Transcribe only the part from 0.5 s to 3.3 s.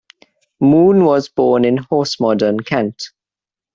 Moon was born in Horsmonden, Kent.